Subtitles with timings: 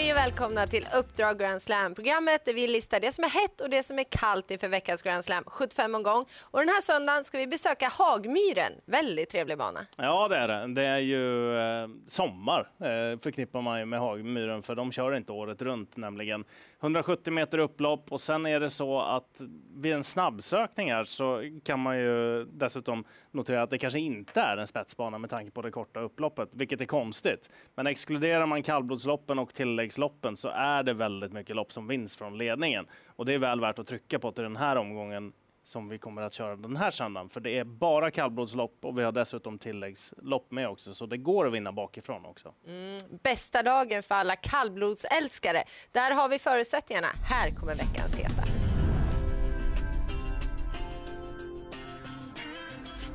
[0.00, 3.60] Hej och välkomna till Uppdrag Grand Slam, programmet där vi listar det som är hett
[3.60, 6.24] och det som är kallt inför veckans Grand Slam, 75 omgång.
[6.40, 9.86] Och den här söndagen ska vi besöka Hagmyren, väldigt trevlig bana.
[9.96, 10.74] Ja det är det.
[10.74, 15.32] Det är ju eh, sommar eh, förknippar man ju med Hagmyren för de kör inte
[15.32, 16.44] året runt nämligen.
[16.82, 19.40] 170 meter upplopp och sen är det så att
[19.76, 24.56] vid en snabbsökning här så kan man ju dessutom notera att det kanske inte är
[24.56, 27.50] en spetsbana med tanke på det korta upploppet, vilket är konstigt.
[27.74, 29.54] Men exkluderar man kallblodsloppen och
[29.90, 32.86] tilläggsloppen så är det väldigt mycket lopp som vinns från ledningen.
[33.16, 35.32] Och det är väl värt att trycka på till den här omgången
[35.64, 37.28] som vi kommer att köra den här söndagen.
[37.28, 40.94] För det är bara kallblodslopp och vi har dessutom tilläggslopp med också.
[40.94, 42.54] Så det går att vinna bakifrån också.
[42.66, 45.64] Mm, bästa dagen för alla kallblodsälskare.
[45.92, 47.08] Där har vi förutsättningarna.
[47.28, 48.59] Här kommer veckans heta.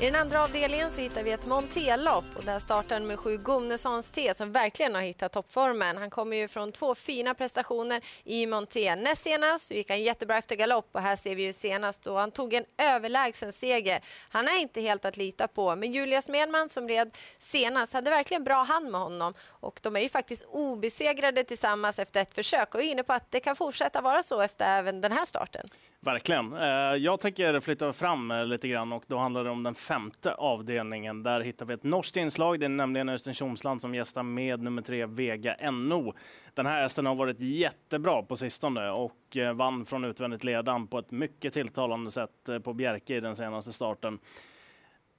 [0.00, 4.10] I den andra avdelningen så hittar vi ett Montelopp och där startar nummer sju Gomnessons
[4.10, 5.96] T som verkligen har hittat toppformen.
[5.96, 8.96] Han kommer ju från två fina prestationer i Monté.
[8.96, 12.16] Näst senast så gick han jättebra efter galopp och här ser vi ju senast då
[12.16, 14.00] han tog en överlägsen seger.
[14.30, 18.44] Han är inte helt att lita på, men Julia Smedman som red senast hade verkligen
[18.44, 22.82] bra hand med honom och de är ju faktiskt obesegrade tillsammans efter ett försök och
[22.82, 25.66] är inne på att det kan fortsätta vara så efter även den här starten.
[26.00, 26.52] Verkligen.
[26.52, 30.34] Eh, jag tänker flytta fram eh, lite grann och då handlar det om den femte
[30.34, 31.22] avdelningen.
[31.22, 32.60] Där hittar vi ett norskt inslag.
[32.60, 36.14] Det är nämligen Östen Tjomsland som gästar med nummer tre Vega NO.
[36.54, 40.98] Den här hästen har varit jättebra på sistone och eh, vann från utvändigt ledan på
[40.98, 44.18] ett mycket tilltalande sätt eh, på Bjerke i den senaste starten.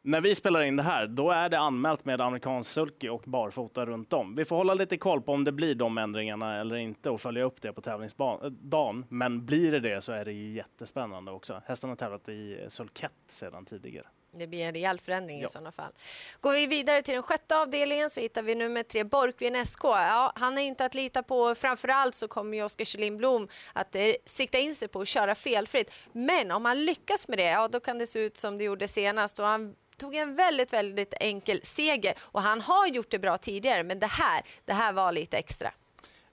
[0.02, 3.86] När vi spelar in det här, då är det anmält med amerikansk sulky och barfota
[3.86, 4.36] runt om.
[4.36, 7.44] Vi får hålla lite koll på om det blir de ändringarna eller inte och följa
[7.44, 9.06] upp det på tävlingsdagen.
[9.10, 11.62] Men blir det det så är det ju jättespännande också.
[11.66, 14.06] Hästen har tävlat i sulkett sedan tidigare.
[14.32, 15.46] Det blir en rejäl förändring ja.
[15.46, 15.92] i sådana fall.
[16.40, 19.84] Går vi vidare till den sjätte avdelningen så hittar vi nummer tre Borkvin SK.
[19.84, 21.56] Ja, han är inte att lita på.
[21.56, 25.36] Framförallt så kommer ju Oskar Kjellin Blom att eh, sikta in sig på att köra
[25.36, 25.92] felfritt.
[26.12, 28.88] Men om han lyckas med det, ja då kan det se ut som det gjorde
[28.88, 29.40] senast.
[29.40, 33.84] Och han tog en väldigt, väldigt enkel seger och han har gjort det bra tidigare,
[33.84, 35.72] men det här, det här var lite extra.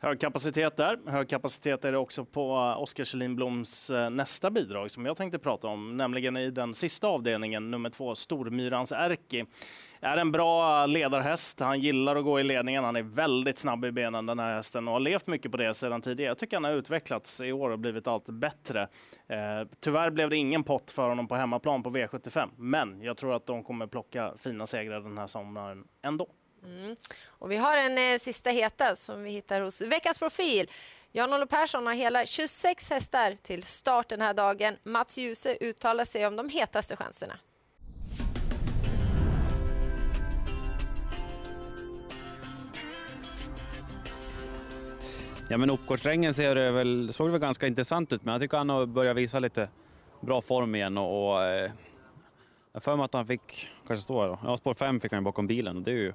[0.06, 0.98] Hög kapacitet där.
[1.06, 5.16] Hög kapacitet är det också på eh, Oskar Kjellin Bloms eh, nästa bidrag som jag
[5.16, 9.44] tänkte prata om, nämligen i den sista avdelningen, nummer två, Stormyrans Erki
[10.00, 11.60] är en bra ledarhäst.
[11.60, 12.84] Han gillar att gå i ledningen.
[12.84, 15.74] Han är väldigt snabb i benen den här hästen och har levt mycket på det
[15.74, 16.30] sedan tidigare.
[16.30, 18.82] Jag tycker han har utvecklats i år och blivit allt bättre.
[19.28, 23.34] Eh, tyvärr blev det ingen pott för honom på hemmaplan på V75, men jag tror
[23.36, 26.28] att de kommer plocka fina segrar den här sommaren ändå.
[26.66, 26.96] Mm.
[27.26, 30.70] Och vi har en eh, sista heta som vi hittar hos veckans profil.
[31.12, 34.76] Jan-Olof Persson har hela 26 hästar till start den här dagen.
[34.82, 37.38] Mats Djuse uttalar sig om de hetaste chanserna.
[45.48, 48.56] Ja men uppgårdsträngen ser det väl, såg det väl ganska intressant ut men jag tycker
[48.56, 49.68] han har börjat visa lite
[50.20, 51.70] bra form igen och, och eh,
[52.72, 55.24] jag för mig att han fick, kanske står här då, ja spår 5 fick han
[55.24, 56.12] bakom bilen och det är ju,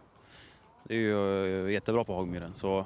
[0.84, 2.86] det är ju eh, jättebra på Hagmyren så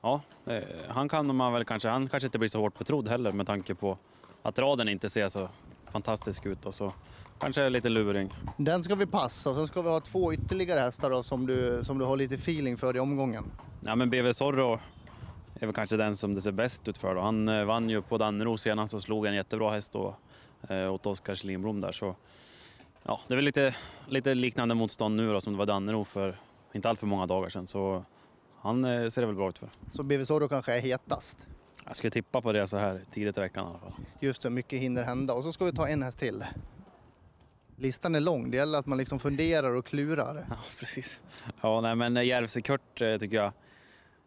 [0.00, 3.32] ja, eh, han kan man väl kanske, han kanske inte blir så hårt betrodd heller
[3.32, 3.98] med tanke på
[4.42, 5.48] att raden inte ser så
[5.92, 6.92] fantastisk ut och så
[7.38, 8.30] kanske lite luring.
[8.56, 11.80] Den ska vi passa och så ska vi ha två ytterligare hästar då, som, du,
[11.82, 13.44] som du har lite feeling för i omgången.
[13.80, 14.80] Ja men BV Zorro
[15.54, 17.14] är väl kanske den som det ser bäst ut för.
[17.14, 17.20] Då.
[17.20, 20.16] Han eh, vann ju på Dannero senast och slog en jättebra häst då,
[20.68, 21.92] eh, åt Oskar Lindblom där.
[21.92, 22.16] Så,
[23.02, 23.74] ja, det är väl lite,
[24.08, 26.36] lite liknande motstånd nu då, som det var Dannero för
[26.72, 27.66] inte allt för många dagar sedan.
[27.66, 28.04] Så
[28.60, 29.68] han eh, ser det väl bra ut för.
[29.92, 31.46] Så BV Zorro kanske är hetast?
[31.86, 33.92] Jag skulle tippa på det så här tidigt i veckan i alla fall.
[34.20, 35.34] Just det, mycket hinner hända.
[35.34, 36.44] Och så ska vi ta en häst till.
[37.76, 40.46] Listan är lång, det gäller att man liksom funderar och klurar.
[40.48, 41.20] Ja, precis.
[41.60, 43.52] Ja, nej, men Järvsö-Kurt tycker jag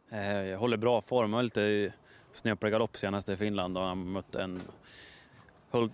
[0.09, 1.94] Eh, håller bra form, har lite
[2.31, 4.61] snöplig galopp senast i Finland och han mött en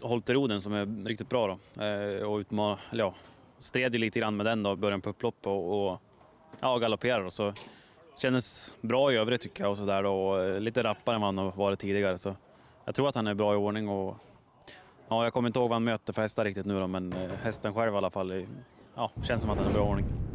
[0.02, 1.84] Holteroden som är riktigt bra då.
[1.84, 3.16] Eh, och utman, ja,
[3.58, 6.02] stred ju lite grann med den då, början på upplopp och, och
[6.60, 7.30] ja, galopperar.
[7.30, 7.54] Så
[8.18, 11.38] kändes bra i övrigt tycker jag och sådär och eh, lite rappare än vad han
[11.38, 12.18] har varit tidigare.
[12.18, 12.36] Så
[12.86, 14.18] jag tror att han är bra i ordning och
[15.10, 17.32] ja, jag kommer inte ihåg vad han möter för hästar riktigt nu då, men eh,
[17.44, 18.46] hästen själv i alla fall,
[18.96, 20.31] ja, känns som att han är i bra ordning.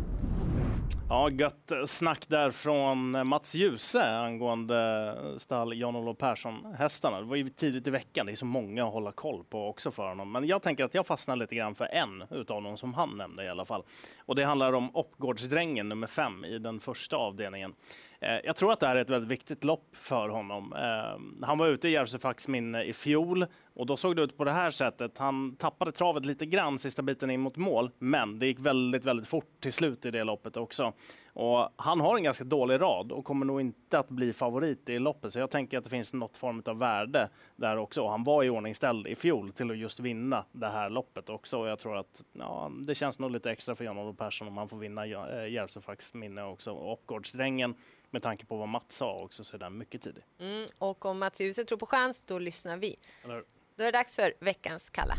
[1.09, 7.21] Ja, gött snack där från Mats Djuse angående stall Jan-Olof Persson-hästarna.
[7.21, 9.91] Det var ju tidigt i veckan, det är så många att hålla koll på också
[9.91, 10.33] för honom.
[10.33, 13.45] Men jag tänker att jag fastnar lite grann för en utav dem som han nämnde
[13.45, 13.83] i alla fall.
[14.27, 17.75] Och det handlar om Oppgårdsdrängen nummer fem i den första avdelningen.
[18.21, 20.73] Eh, jag tror att det här är ett väldigt viktigt lopp för honom.
[20.73, 24.45] Ehm, han var ute i Järvsöfacks minne i fjol och då såg det ut på
[24.45, 25.19] det här sättet.
[25.19, 29.29] Han tappade travet lite grann sista biten in mot mål, men det gick väldigt, väldigt
[29.29, 30.93] fort till slut i det loppet också.
[31.37, 34.99] Och han har en ganska dålig rad och kommer nog inte att bli favorit i
[34.99, 35.33] loppet.
[35.33, 38.03] Så jag tänker att det finns något form av värde där också.
[38.03, 41.59] Och han var i ordningställd i fjol till att just vinna det här loppet också.
[41.59, 44.69] Och jag tror att ja, det känns nog lite extra för Jan-Olof Persson om han
[44.69, 46.73] får vinna äh, Järvsöfaks minne också.
[46.73, 47.75] Och Oppgårdsdrängen
[48.11, 50.25] med tanke på vad Mats sa också så är den mycket tidig.
[50.39, 52.97] Mm, och om Mats Djuse tror på chans, då lyssnar vi.
[53.25, 53.45] Eller?
[53.77, 55.15] Då är det dags för veckans kalla.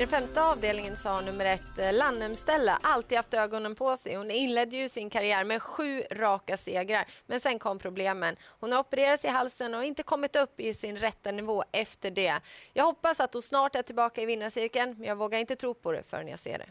[0.00, 4.14] I den femte avdelningen sa nummer ett eh, Lannemstella alltid haft ögonen på sig.
[4.14, 8.36] Hon inledde ju sin karriär med sju raka segrar, men sen kom problemen.
[8.60, 12.40] Hon har opererats i halsen och inte kommit upp i sin rätta nivå efter det.
[12.72, 15.92] Jag hoppas att hon snart är tillbaka i vinnarcirkeln, men jag vågar inte tro på
[15.92, 16.66] det förrän jag ser det.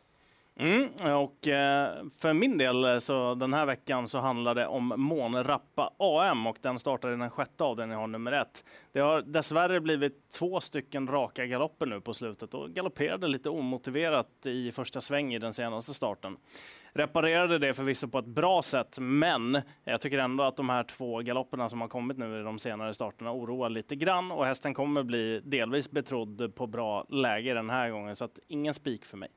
[0.60, 4.94] Mm, och eh, för min del eh, så den här veckan så handlar det om
[4.98, 8.64] Månrappa AM och den startar i den sjätte avdelningen, har nummer ett.
[8.92, 14.46] Det har dessvärre blivit två stycken raka galopper nu på slutet och galopperade lite omotiverat
[14.46, 16.38] i första sväng i den senaste starten.
[16.94, 21.20] Reparerade det förvisso på ett bra sätt, men jag tycker ändå att de här två
[21.20, 25.04] galopperna som har kommit nu i de senare starterna oroar lite grann och hästen kommer
[25.04, 29.30] bli delvis betrodd på bra läge den här gången, så att ingen spik för mig.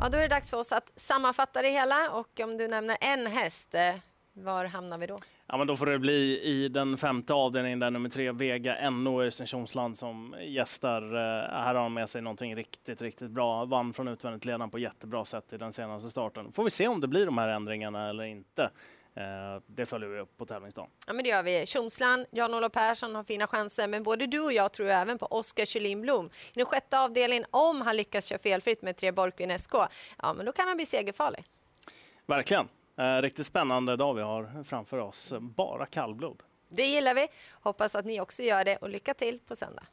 [0.00, 2.96] Ja, då är det dags för oss att sammanfatta det hela och om du nämner
[3.00, 3.94] en häst, eh,
[4.32, 5.18] var hamnar vi då?
[5.46, 9.22] Ja, men då får det bli i den femte avdelningen där nummer tre Vega NO
[9.22, 11.02] Östersundsland som gästar.
[11.02, 13.64] Eh, här har han med sig någonting riktigt, riktigt bra.
[13.64, 16.52] Vann från utvändigt ledaren på jättebra sätt i den senaste starten.
[16.52, 18.70] Får vi se om det blir de här ändringarna eller inte.
[19.18, 20.90] Eh, det följer vi upp på tävlingsdagen.
[21.06, 21.66] Ja, men det gör vi.
[21.66, 25.64] Tjomsland, Jan-Olof Persson har fina chanser, men både du och jag tror även på Oskar
[25.64, 26.26] Kjellin Blom.
[26.26, 29.74] I den sjätte avdelningen, om han lyckas köra felfritt med tre Borgvin SK,
[30.22, 31.44] ja, men då kan han bli segerfarlig.
[32.26, 32.68] Verkligen.
[32.98, 35.32] Eh, riktigt spännande dag vi har framför oss.
[35.40, 36.42] Bara kallblod.
[36.68, 37.28] Det gillar vi.
[37.52, 39.84] Hoppas att ni också gör det och lycka till på söndag.